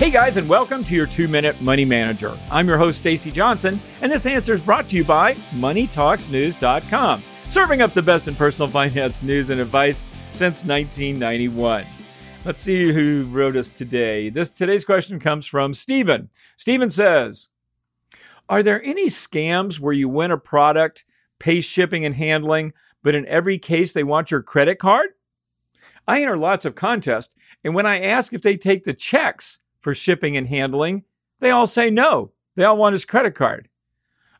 Hey 0.00 0.10
guys, 0.10 0.38
and 0.38 0.48
welcome 0.48 0.82
to 0.84 0.94
your 0.94 1.04
two 1.04 1.28
minute 1.28 1.60
money 1.60 1.84
manager. 1.84 2.34
I'm 2.50 2.66
your 2.66 2.78
host, 2.78 3.00
Stacy 3.00 3.30
Johnson, 3.30 3.78
and 4.00 4.10
this 4.10 4.24
answer 4.24 4.54
is 4.54 4.64
brought 4.64 4.88
to 4.88 4.96
you 4.96 5.04
by 5.04 5.34
MoneyTalksNews.com, 5.58 7.22
serving 7.50 7.82
up 7.82 7.92
the 7.92 8.00
best 8.00 8.26
in 8.26 8.34
personal 8.34 8.70
finance 8.70 9.22
news 9.22 9.50
and 9.50 9.60
advice 9.60 10.06
since 10.30 10.64
1991. 10.64 11.84
Let's 12.46 12.60
see 12.60 12.90
who 12.90 13.28
wrote 13.30 13.56
us 13.56 13.70
today. 13.70 14.30
This 14.30 14.48
today's 14.48 14.86
question 14.86 15.20
comes 15.20 15.44
from 15.46 15.74
Stephen. 15.74 16.30
Stephen 16.56 16.88
says, 16.88 17.50
"Are 18.48 18.62
there 18.62 18.82
any 18.82 19.08
scams 19.08 19.80
where 19.80 19.92
you 19.92 20.08
win 20.08 20.30
a 20.30 20.38
product, 20.38 21.04
pay 21.38 21.60
shipping 21.60 22.06
and 22.06 22.14
handling, 22.14 22.72
but 23.02 23.14
in 23.14 23.26
every 23.26 23.58
case 23.58 23.92
they 23.92 24.02
want 24.02 24.30
your 24.30 24.40
credit 24.40 24.78
card?" 24.78 25.10
I 26.08 26.22
enter 26.22 26.38
lots 26.38 26.64
of 26.64 26.74
contests, 26.74 27.34
and 27.62 27.74
when 27.74 27.84
I 27.84 28.00
ask 28.00 28.32
if 28.32 28.40
they 28.40 28.56
take 28.56 28.84
the 28.84 28.94
checks 28.94 29.58
for 29.80 29.94
shipping 29.94 30.36
and 30.36 30.46
handling, 30.46 31.04
they 31.40 31.50
all 31.50 31.66
say 31.66 31.90
no. 31.90 32.32
They 32.56 32.64
all 32.64 32.76
want 32.76 32.92
his 32.92 33.04
credit 33.04 33.34
card. 33.34 33.68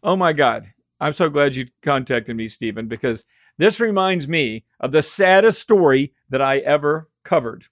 Oh 0.02 0.16
my 0.16 0.32
God. 0.32 0.72
I'm 1.00 1.12
so 1.12 1.30
glad 1.30 1.54
you 1.54 1.66
contacted 1.82 2.36
me, 2.36 2.46
Stephen, 2.48 2.86
because 2.86 3.24
this 3.56 3.80
reminds 3.80 4.28
me 4.28 4.64
of 4.78 4.92
the 4.92 5.02
saddest 5.02 5.60
story 5.60 6.12
that 6.28 6.42
I 6.42 6.58
ever 6.58 7.08
covered. 7.24 7.64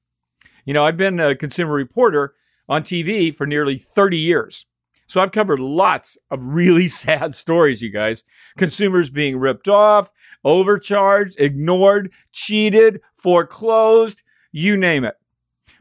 You 0.65 0.75
know, 0.75 0.85
I've 0.85 0.97
been 0.97 1.21
a 1.21 1.35
consumer 1.35 1.75
reporter 1.75 2.35
on 2.69 2.83
TV 2.83 3.35
for 3.35 3.47
nearly 3.47 3.79
30 3.79 4.17
years. 4.17 4.67
So 5.07 5.21
I've 5.21 5.33
covered 5.33 5.61
lots 5.61 6.19
of 6.31 6.41
really 6.43 6.87
sad 6.89 7.35
stories, 7.35 7.83
you 7.83 7.91
guys. 7.91 8.25
Consumers 8.57 9.11
being 9.11 9.39
ripped 9.39 9.69
off, 9.69 10.11
overcharged, 10.45 11.39
ignored, 11.39 12.13
cheated, 12.33 13.01
foreclosed, 13.15 14.23
you 14.53 14.77
name 14.77 15.05
it. 15.05 15.17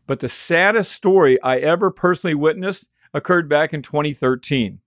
But 0.08 0.20
the 0.20 0.30
saddest 0.30 0.94
story 0.94 1.40
I 1.42 1.58
ever 1.58 1.92
personally 1.92 2.34
witnessed 2.36 2.90
occurred 3.14 3.48
back 3.50 3.74
in 3.74 3.82
2013. 3.82 4.80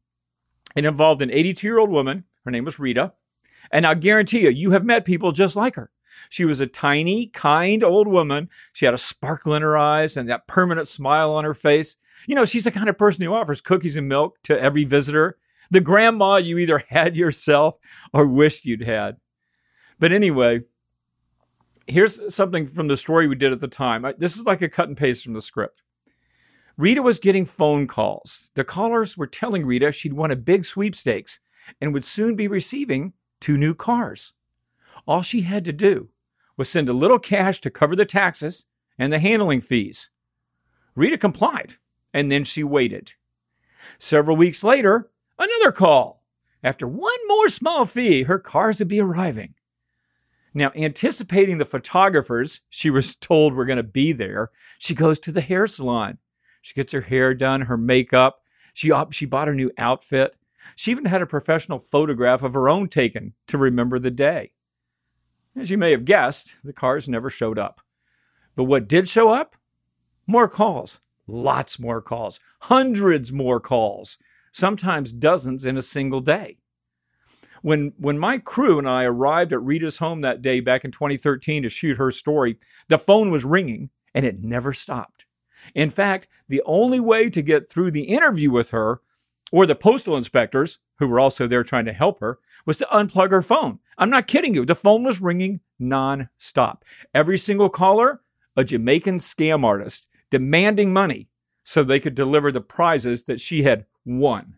It 0.77 0.85
involved 0.85 1.23
an 1.23 1.31
82 1.31 1.67
year 1.67 1.79
old 1.79 1.91
woman. 1.91 2.25
Her 2.45 2.51
name 2.51 2.65
was 2.65 2.79
Rita. 2.79 3.13
And 3.71 3.87
I 3.87 3.95
guarantee 3.95 4.41
you, 4.41 4.51
you 4.51 4.73
have 4.73 4.85
met 4.85 5.05
people 5.05 5.33
just 5.33 5.57
like 5.57 5.77
her. 5.77 5.91
She 6.29 6.45
was 6.45 6.61
a 6.61 6.67
tiny, 6.67 7.29
kind 7.29 7.85
old 7.85 8.09
woman. 8.09 8.49
She 8.73 8.85
had 8.85 8.95
a 8.95 8.99
sparkle 8.99 9.55
in 9.55 9.63
her 9.63 9.77
eyes 9.77 10.17
and 10.17 10.29
that 10.29 10.47
permanent 10.47 10.89
smile 10.89 11.33
on 11.33 11.45
her 11.45 11.55
face. 11.55 11.97
You 12.27 12.35
know, 12.35 12.45
she's 12.45 12.65
the 12.65 12.71
kind 12.71 12.89
of 12.89 12.99
person 12.99 13.25
who 13.25 13.33
offers 13.33 13.61
cookies 13.61 13.97
and 13.97 14.09
milk 14.09 14.39
to 14.45 14.61
every 14.61 14.85
visitor. 14.85 15.39
The 15.71 15.81
grandma 15.81 16.37
you 16.37 16.59
either 16.59 16.79
had 16.89 17.17
yourself 17.17 17.79
or 18.13 18.27
wished 18.27 18.67
you'd 18.67 18.83
had. 18.83 19.17
But 19.99 20.13
anyway, 20.13 20.63
here's 21.91 22.35
something 22.35 22.67
from 22.67 22.89
the 22.89 22.97
story 22.97 23.27
we 23.27 23.35
did 23.35 23.53
at 23.53 23.61
the 23.61 23.69
time. 23.69 24.05
This 24.19 24.37
is 24.37 24.47
like 24.47 24.63
a 24.63 24.69
cut 24.69 24.89
and 24.89 24.97
paste 24.97 25.25
from 25.25 25.35
the 25.35 25.43
script. 25.43 25.83
Rita 26.77 27.03
was 27.03 27.19
getting 27.19 27.45
phone 27.45 27.87
calls. 27.87 28.51
The 28.55 28.65
callers 28.65 29.17
were 29.17 29.27
telling 29.27 29.67
Rita 29.67 29.93
she'd 29.93 30.15
won 30.15 30.31
a 30.31 30.37
big 30.37 30.65
sweepstakes 30.65 31.41
and 31.81 31.93
would 31.93 32.05
soon 32.05 32.37
be 32.37 32.49
receiving 32.49 33.13
two 33.41 33.59
new 33.59 33.75
cars. 33.75 34.33
All 35.07 35.23
she 35.23 35.43
had 35.43 35.65
to 35.67 35.73
do 35.73 36.09
was 36.57 36.69
send 36.69 36.89
a 36.89 36.95
little 36.95 37.19
cash 37.19 37.61
to 37.63 37.71
cover 37.71 37.97
the 37.97 38.07
taxes 38.07 38.67
and 38.99 39.13
the 39.13 39.19
handling 39.19 39.61
fees. 39.61 40.11
Rita 40.95 41.19
complied, 41.19 41.75
and 42.13 42.31
then 42.31 42.45
she 42.45 42.65
waited. 42.65 43.13
Several 43.99 44.37
weeks 44.37 44.63
later, 44.65 45.11
another 45.39 45.73
call. 45.73 46.23
After 46.63 46.87
one 46.87 47.19
more 47.29 47.49
small 47.49 47.87
fee, 47.87 48.25
her 48.25 48.39
cars 48.39 48.79
would 48.79 48.89
be 48.89 49.01
arriving. 49.01 49.55
Now, 50.53 50.73
anticipating 50.75 51.59
the 51.59 51.65
photographers 51.65 52.61
she 52.71 52.91
was 52.91 53.15
told 53.15 53.55
were 53.55 53.65
going 53.65 53.77
to 53.77 53.83
be 53.83 54.13
there, 54.13 54.51
she 54.79 54.95
goes 54.95 55.21
to 55.21 55.33
the 55.33 55.41
hair 55.41 55.67
salon. 55.67 56.19
She 56.63 56.75
gets 56.75 56.93
her 56.93 57.01
hair 57.01 57.35
done, 57.35 57.63
her 57.63 57.77
makeup. 57.77 58.43
She, 58.75 58.93
she 59.11 59.27
bought 59.27 59.49
her 59.49 59.55
new 59.55 59.71
outfit. 59.79 60.37
She 60.77 60.91
even 60.91 61.07
had 61.07 61.23
a 61.23 61.27
professional 61.27 61.79
photograph 61.79 62.43
of 62.43 62.55
her 62.55 62.69
own 62.69 62.89
taken 62.89 63.35
to 63.47 63.59
remember 63.59 63.99
the 63.99 64.11
day. 64.11 64.53
As 65.57 65.71
you 65.71 65.79
may 65.79 65.91
have 65.91 66.05
guessed, 66.05 66.57
the 66.63 66.73
cars 66.73 67.09
never 67.09 67.31
showed 67.31 67.59
up. 67.59 67.81
But 68.57 68.65
what 68.65 68.89
did 68.89 69.09
show 69.09 69.31
up? 69.31 69.57
More 70.27 70.49
calls. 70.49 71.01
Lots 71.27 71.79
more 71.79 72.01
calls. 72.01 72.41
Hundreds 72.63 73.33
more 73.33 73.61
calls. 73.61 74.19
Sometimes 74.53 75.13
dozens 75.13 75.65
in 75.65 75.77
a 75.77 75.83
single 75.83 76.21
day. 76.21 76.60
When 77.63 77.93
when 77.99 78.19
my 78.19 78.39
crew 78.39 78.79
and 78.79 78.89
I 78.89 79.05
arrived 79.05 79.53
at 79.53 79.63
Rita's 79.63 79.99
home 79.99 80.21
that 80.23 80.43
day 80.43 80.61
back 80.61 80.85
in 80.85 80.91
2013 80.91 81.63
to 81.63 81.69
shoot 81.69 81.99
her 81.99 82.11
story, 82.11 82.59
the 82.89 82.99
phone 82.99 83.31
was 83.31 83.45
ringing 83.45 83.91
and 84.15 84.25
it 84.25 84.43
never 84.43 84.73
stopped. 84.73 85.27
In 85.75 85.91
fact, 85.91 86.29
the 86.49 86.63
only 86.65 87.01
way 87.01 87.31
to 87.31 87.43
get 87.43 87.71
through 87.71 87.91
the 87.91 88.05
interview 88.05 88.51
with 88.51 88.71
her 88.71 89.01
or 89.53 89.67
the 89.67 89.75
postal 89.75 90.17
inspectors, 90.17 90.79
who 90.99 91.09
were 91.09 91.21
also 91.21 91.47
there 91.47 91.65
trying 91.65 91.85
to 91.85 91.93
help 91.93 92.21
her, 92.21 92.39
was 92.67 92.77
to 92.79 92.87
unplug 92.93 93.31
her 93.31 93.43
phone. 93.43 93.79
I'm 93.99 94.11
not 94.11 94.29
kidding 94.29 94.55
you. 94.55 94.65
The 94.65 94.75
phone 94.75 95.03
was 95.03 95.21
ringing 95.21 95.61
non-stop. 95.79 96.85
Every 97.15 97.39
single 97.39 97.69
caller, 97.69 98.23
a 98.57 98.65
Jamaican 98.65 99.19
scam 99.19 99.65
artist 99.65 100.09
demanding 100.31 100.93
money 100.93 101.29
so 101.65 101.83
they 101.83 102.01
could 102.01 102.15
deliver 102.15 102.53
the 102.53 102.61
prizes 102.61 103.25
that 103.25 103.41
she 103.41 103.63
had 103.63 103.87
won. 104.05 104.57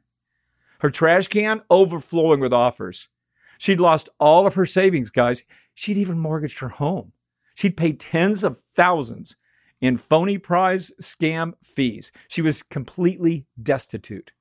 Her 0.82 0.90
trash 0.90 1.28
can 1.28 1.62
overflowing 1.70 2.40
with 2.40 2.52
offers. 2.52 3.08
She'd 3.56 3.78
lost 3.78 4.08
all 4.18 4.48
of 4.48 4.54
her 4.54 4.66
savings, 4.66 5.10
guys. 5.10 5.44
She'd 5.74 5.96
even 5.96 6.18
mortgaged 6.18 6.58
her 6.58 6.70
home. 6.70 7.12
She'd 7.54 7.76
paid 7.76 8.00
tens 8.00 8.42
of 8.42 8.58
thousands 8.74 9.36
in 9.80 9.96
phony 9.96 10.38
prize 10.38 10.90
scam 11.00 11.52
fees. 11.62 12.10
She 12.26 12.42
was 12.42 12.64
completely 12.64 13.46
destitute. 13.62 14.32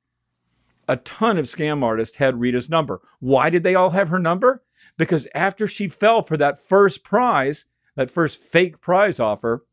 A 0.87 0.97
ton 0.97 1.37
of 1.37 1.45
scam 1.45 1.83
artists 1.83 2.17
had 2.17 2.39
Rita's 2.39 2.71
number. 2.71 3.01
Why 3.19 3.51
did 3.51 3.61
they 3.61 3.75
all 3.75 3.91
have 3.91 4.09
her 4.09 4.19
number? 4.19 4.63
Because 4.97 5.27
after 5.35 5.67
she 5.67 5.87
fell 5.87 6.23
for 6.23 6.37
that 6.37 6.57
first 6.57 7.03
prize, 7.03 7.67
that 7.95 8.09
first 8.09 8.39
fake 8.39 8.81
prize 8.81 9.19
offer, 9.19 9.63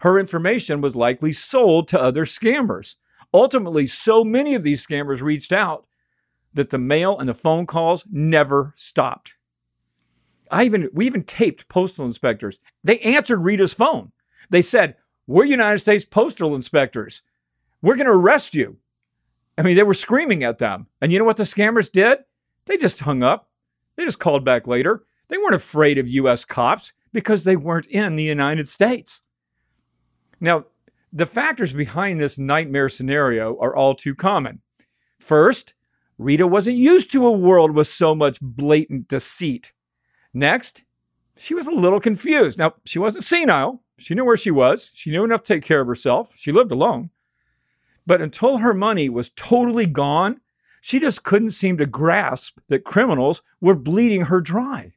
her 0.00 0.18
information 0.18 0.80
was 0.80 0.96
likely 0.96 1.32
sold 1.32 1.86
to 1.88 2.00
other 2.00 2.24
scammers. 2.24 2.94
Ultimately, 3.34 3.86
so 3.86 4.24
many 4.24 4.54
of 4.54 4.62
these 4.62 4.86
scammers 4.86 5.20
reached 5.20 5.52
out 5.52 5.84
that 6.58 6.70
the 6.70 6.78
mail 6.78 7.18
and 7.18 7.28
the 7.28 7.34
phone 7.34 7.66
calls 7.66 8.04
never 8.10 8.72
stopped. 8.76 9.36
I 10.50 10.64
even 10.64 10.90
we 10.92 11.06
even 11.06 11.22
taped 11.22 11.68
postal 11.68 12.04
inspectors. 12.04 12.58
They 12.84 12.98
answered 13.00 13.38
Rita's 13.38 13.74
phone. 13.74 14.12
They 14.50 14.62
said, 14.62 14.96
"We're 15.26 15.44
United 15.44 15.78
States 15.78 16.04
postal 16.04 16.54
inspectors. 16.54 17.22
We're 17.82 17.96
going 17.96 18.06
to 18.06 18.12
arrest 18.12 18.54
you." 18.54 18.78
I 19.56 19.62
mean, 19.62 19.76
they 19.76 19.82
were 19.82 19.94
screaming 19.94 20.44
at 20.44 20.58
them. 20.58 20.86
And 21.00 21.12
you 21.12 21.18
know 21.18 21.24
what 21.24 21.36
the 21.36 21.42
scammers 21.42 21.90
did? 21.90 22.18
They 22.66 22.76
just 22.76 23.00
hung 23.00 23.22
up. 23.22 23.50
They 23.96 24.04
just 24.04 24.20
called 24.20 24.44
back 24.44 24.66
later. 24.66 25.04
They 25.28 25.36
weren't 25.36 25.54
afraid 25.54 25.98
of 25.98 26.08
US 26.08 26.44
cops 26.44 26.92
because 27.12 27.44
they 27.44 27.56
weren't 27.56 27.86
in 27.86 28.16
the 28.16 28.22
United 28.24 28.68
States. 28.68 29.22
Now, 30.40 30.66
the 31.12 31.26
factors 31.26 31.72
behind 31.72 32.20
this 32.20 32.38
nightmare 32.38 32.88
scenario 32.88 33.58
are 33.58 33.74
all 33.74 33.94
too 33.94 34.14
common. 34.14 34.60
First, 35.18 35.74
Rita 36.18 36.46
wasn't 36.46 36.76
used 36.76 37.12
to 37.12 37.26
a 37.26 37.32
world 37.32 37.72
with 37.72 37.86
so 37.86 38.14
much 38.14 38.40
blatant 38.40 39.06
deceit. 39.06 39.72
Next, 40.34 40.82
she 41.36 41.54
was 41.54 41.68
a 41.68 41.72
little 41.72 42.00
confused. 42.00 42.58
Now, 42.58 42.74
she 42.84 42.98
wasn't 42.98 43.24
senile. 43.24 43.82
She 43.98 44.14
knew 44.14 44.24
where 44.24 44.36
she 44.36 44.50
was. 44.50 44.90
She 44.94 45.10
knew 45.10 45.24
enough 45.24 45.44
to 45.44 45.54
take 45.54 45.64
care 45.64 45.80
of 45.80 45.86
herself. 45.86 46.32
She 46.36 46.52
lived 46.52 46.72
alone. 46.72 47.10
But 48.06 48.20
until 48.20 48.58
her 48.58 48.74
money 48.74 49.08
was 49.08 49.30
totally 49.30 49.86
gone, 49.86 50.40
she 50.80 50.98
just 50.98 51.22
couldn't 51.22 51.50
seem 51.50 51.76
to 51.78 51.86
grasp 51.86 52.58
that 52.68 52.84
criminals 52.84 53.42
were 53.60 53.74
bleeding 53.74 54.22
her 54.22 54.40
dry. 54.40 54.94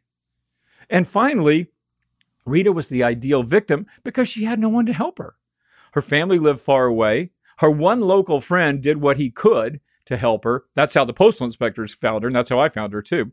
And 0.89 1.07
finally, 1.07 1.67
Rita 2.45 2.71
was 2.71 2.89
the 2.89 3.03
ideal 3.03 3.43
victim 3.43 3.85
because 4.03 4.27
she 4.27 4.45
had 4.45 4.59
no 4.59 4.69
one 4.69 4.85
to 4.87 4.93
help 4.93 5.19
her. 5.19 5.35
Her 5.93 6.01
family 6.01 6.39
lived 6.39 6.61
far 6.61 6.85
away. 6.85 7.31
Her 7.57 7.69
one 7.69 8.01
local 8.01 8.41
friend 8.41 8.81
did 8.81 8.97
what 8.97 9.17
he 9.17 9.29
could 9.29 9.81
to 10.05 10.17
help 10.17 10.43
her. 10.43 10.65
That's 10.75 10.93
how 10.93 11.05
the 11.05 11.13
postal 11.13 11.45
inspectors 11.45 11.93
found 11.93 12.23
her, 12.23 12.27
and 12.27 12.35
that's 12.35 12.49
how 12.49 12.59
I 12.59 12.69
found 12.69 12.93
her 12.93 13.01
too. 13.01 13.31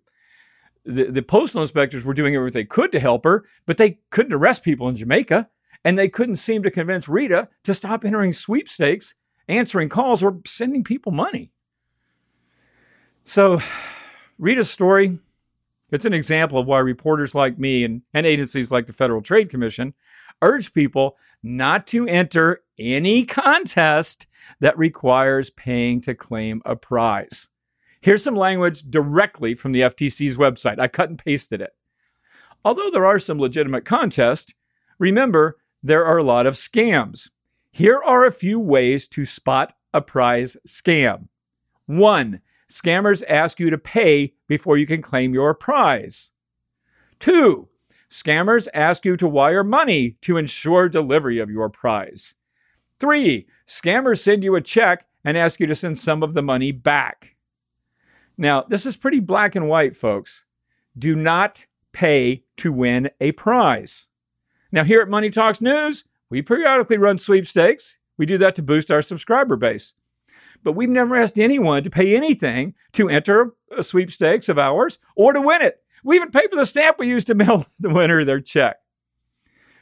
The, 0.85 1.05
the 1.05 1.23
postal 1.23 1.63
inspectors 1.63 2.05
were 2.05 2.15
doing 2.15 2.35
everything 2.35 2.61
they 2.61 2.65
could 2.65 2.93
to 2.93 3.01
help 3.01 3.25
her, 3.25 3.45
but 3.67 3.77
they 3.77 3.99
couldn't 4.11 4.33
arrest 4.33 4.65
people 4.65 4.89
in 4.89 4.97
Jamaica, 4.97 5.49
and 5.85 5.99
they 5.99 6.09
couldn't 6.09 6.37
seem 6.37 6.63
to 6.63 6.71
convince 6.71 7.09
Rita 7.09 7.49
to 7.65 7.75
stop 7.75 8.05
entering 8.05 8.33
sweepstakes, 8.33 9.15
answering 9.49 9.89
calls, 9.89 10.23
or 10.23 10.41
sending 10.47 10.85
people 10.85 11.13
money. 11.13 11.53
So, 13.25 13.61
Rita's 14.39 14.71
story, 14.71 15.19
it's 15.91 16.05
an 16.05 16.15
example 16.15 16.59
of 16.59 16.67
why 16.67 16.79
reporters 16.79 17.35
like 17.35 17.59
me 17.59 17.85
and, 17.85 18.03
and 18.15 18.27
agencies 18.27 18.71
like 18.71 18.87
the 18.87 18.93
Federal 18.93 19.21
Trade 19.23 19.51
Commission 19.51 19.95
urge 20.41 20.73
people 20.73 21.17
not 21.43 21.87
to 21.89 22.07
enter 22.07 22.63
any 22.79 23.25
contest 23.25 24.27
that 24.61 24.79
requires 24.79 25.51
paying 25.51 26.01
to 26.03 26.15
claim 26.15 26.63
a 26.65 26.77
prize. 26.77 27.49
Here's 28.01 28.25
some 28.25 28.37
language 28.37 28.83
directly 28.89 29.55
from 29.55 29.73
the 29.73 29.83
FTC's 29.83 30.37
website. 30.37 30.79
I 30.79 30.89
cut 30.89 31.09
and 31.09 31.19
pasted 31.19 31.61
it. 31.61 31.71
Although 32.65 32.91
there 32.91 33.07
are 33.07 33.19
some 33.19 33.39
legitimate 33.39 33.85
contests, 33.85 34.55
remember 34.99 35.59
there 35.83 36.05
are 36.05 36.19
a 36.19 36.25
lot 36.25 36.47
of 36.47 36.55
scams. 36.55 37.31
Here 37.71 38.01
are 38.05 38.25
a 38.25 38.33
few 38.33 38.59
ways 38.59 39.07
to 39.09 39.25
spot 39.25 39.73
a 39.93 40.01
prize 40.01 40.57
scam. 40.67 41.29
One, 41.87 42.41
scammers 42.69 43.23
ask 43.29 43.61
you 43.61 43.71
to 43.71 43.79
pay 43.79 44.35
before 44.47 44.77
you 44.77 44.87
can 44.87 45.03
claim 45.03 45.35
your 45.35 45.55
prize. 45.55 46.33
Two, 47.19 47.69
scammers 48.11 48.69
ask 48.75 49.05
you 49.05 49.17
to 49.17 49.29
wire 49.29 49.65
money 49.65 50.17
to 50.23 50.37
ensure 50.37 50.89
delivery 50.89 51.39
of 51.39 51.51
your 51.51 51.69
prize. 51.69 52.35
Three, 53.01 53.47
scammers 53.67 54.19
send 54.19 54.43
you 54.43 54.57
a 54.57 54.61
check 54.61 55.07
and 55.25 55.37
ask 55.37 55.61
you 55.61 55.67
to 55.67 55.75
send 55.75 55.99
some 55.99 56.23
of 56.23 56.35
the 56.35 56.43
money 56.43 56.73
back. 56.73 57.37
Now, 58.37 58.63
this 58.63 58.87
is 58.87 58.97
pretty 58.97 59.21
black 59.21 59.55
and 59.55 59.69
white, 59.69 59.97
folks. 59.97 60.47
Do 60.97 61.15
not 61.17 61.67
pay 61.93 62.45
to 62.59 62.73
win 62.73 63.11
a 63.21 63.33
prize. 63.33 64.09
Now, 64.71 64.85
here 64.85 65.01
at 65.01 65.09
Money 65.09 65.31
Talks 65.31 65.61
News, 65.61 66.05
we 66.31 66.43
periodically 66.43 66.99
run 66.99 67.19
sweepstakes. 67.19 67.99
We 68.17 68.27
do 68.27 68.39
that 68.39 68.55
to 68.57 68.63
boost 68.63 68.91
our 68.91 69.03
subscriber 69.03 69.57
base. 69.57 69.95
But 70.63 70.73
we've 70.73 70.89
never 70.89 71.17
asked 71.17 71.39
anyone 71.39 71.85
to 71.85 71.91
pay 71.91 72.17
anything 72.17 72.75
to 72.93 73.09
enter 73.09 73.55
a 73.77 73.83
sweepstakes 73.83 74.49
of 74.49 74.59
ours 74.59 74.99
or 75.17 75.33
to 75.33 75.41
win 75.41 75.63
it. 75.63 75.83
We 76.05 76.17
even 76.17 76.31
pay 76.31 76.47
for 76.49 76.57
the 76.57 76.67
stamp 76.67 76.99
we 76.99 77.09
use 77.09 77.25
to 77.25 77.35
mail 77.35 77.65
the 77.79 77.93
winner 77.93 78.25
their 78.25 78.41
check. 78.41 78.77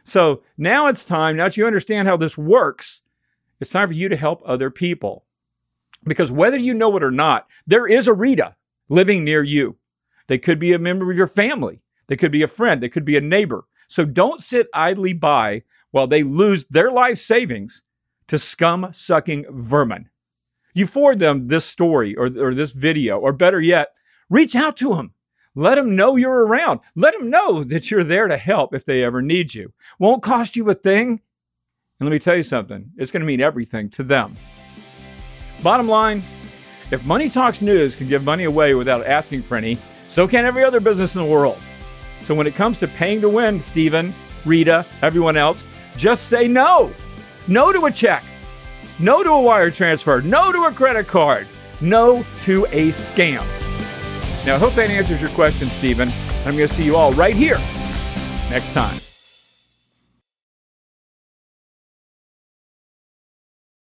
So 0.04 0.42
now 0.56 0.86
it's 0.86 1.04
time, 1.04 1.36
now 1.36 1.44
that 1.44 1.56
you 1.56 1.66
understand 1.66 2.06
how 2.06 2.16
this 2.16 2.38
works, 2.38 3.02
it's 3.60 3.70
time 3.70 3.88
for 3.88 3.94
you 3.94 4.08
to 4.08 4.16
help 4.16 4.42
other 4.44 4.70
people. 4.70 5.24
Because 6.04 6.30
whether 6.30 6.56
you 6.56 6.74
know 6.74 6.96
it 6.96 7.02
or 7.02 7.10
not, 7.10 7.46
there 7.66 7.86
is 7.86 8.06
a 8.06 8.14
Rita 8.14 8.54
living 8.88 9.24
near 9.24 9.42
you. 9.42 9.76
They 10.28 10.38
could 10.38 10.58
be 10.58 10.72
a 10.72 10.78
member 10.78 11.10
of 11.10 11.16
your 11.16 11.26
family. 11.26 11.80
They 12.08 12.16
could 12.16 12.32
be 12.32 12.42
a 12.42 12.48
friend. 12.48 12.82
They 12.82 12.88
could 12.88 13.04
be 13.04 13.16
a 13.16 13.20
neighbor. 13.20 13.64
So 13.88 14.04
don't 14.04 14.40
sit 14.40 14.68
idly 14.74 15.12
by 15.12 15.62
while 15.90 16.06
they 16.06 16.22
lose 16.22 16.64
their 16.64 16.90
life 16.90 17.18
savings 17.18 17.82
to 18.28 18.38
scum 18.38 18.88
sucking 18.92 19.46
vermin. 19.50 20.10
You 20.74 20.86
forward 20.86 21.20
them 21.20 21.48
this 21.48 21.64
story 21.64 22.14
or, 22.16 22.26
or 22.26 22.54
this 22.54 22.72
video, 22.72 23.18
or 23.18 23.32
better 23.32 23.60
yet, 23.60 23.96
reach 24.28 24.54
out 24.54 24.76
to 24.78 24.94
them. 24.94 25.14
Let 25.54 25.76
them 25.76 25.96
know 25.96 26.16
you're 26.16 26.44
around. 26.44 26.80
Let 26.94 27.14
them 27.14 27.30
know 27.30 27.64
that 27.64 27.90
you're 27.90 28.04
there 28.04 28.28
to 28.28 28.36
help 28.36 28.74
if 28.74 28.84
they 28.84 29.02
ever 29.02 29.22
need 29.22 29.54
you. 29.54 29.72
Won't 29.98 30.22
cost 30.22 30.54
you 30.54 30.68
a 30.68 30.74
thing. 30.74 31.22
And 31.98 32.06
let 32.08 32.12
me 32.12 32.18
tell 32.18 32.36
you 32.36 32.42
something, 32.42 32.90
it's 32.96 33.10
going 33.10 33.20
to 33.20 33.26
mean 33.26 33.40
everything 33.40 33.88
to 33.90 34.02
them. 34.02 34.36
Bottom 35.62 35.88
line, 35.88 36.22
if 36.90 37.04
Money 37.06 37.28
Talks 37.28 37.62
News 37.62 37.94
can 37.94 38.06
give 38.06 38.22
money 38.22 38.44
away 38.44 38.74
without 38.74 39.06
asking 39.06 39.42
for 39.42 39.56
any, 39.56 39.78
so 40.06 40.28
can 40.28 40.44
every 40.44 40.62
other 40.62 40.78
business 40.78 41.14
in 41.14 41.22
the 41.22 41.28
world. 41.28 41.58
So 42.22 42.34
when 42.34 42.46
it 42.46 42.54
comes 42.54 42.78
to 42.78 42.88
paying 42.88 43.20
to 43.22 43.28
win, 43.28 43.62
Stephen, 43.62 44.14
Rita, 44.44 44.84
everyone 45.00 45.36
else, 45.36 45.64
just 45.96 46.28
say 46.28 46.46
no. 46.46 46.92
No 47.48 47.72
to 47.72 47.86
a 47.86 47.90
check. 47.90 48.22
No 48.98 49.22
to 49.22 49.30
a 49.30 49.40
wire 49.40 49.70
transfer. 49.70 50.20
No 50.20 50.52
to 50.52 50.64
a 50.64 50.72
credit 50.72 51.06
card. 51.06 51.46
No 51.80 52.24
to 52.42 52.66
a 52.66 52.88
scam. 52.88 53.44
Now, 54.44 54.56
I 54.56 54.58
hope 54.58 54.74
that 54.74 54.90
answers 54.90 55.20
your 55.20 55.30
question, 55.30 55.68
Stephen. 55.68 56.10
I'm 56.44 56.56
going 56.56 56.68
to 56.68 56.68
see 56.68 56.84
you 56.84 56.96
all 56.96 57.12
right 57.12 57.34
here 57.34 57.58
next 58.50 58.72
time. 58.72 58.96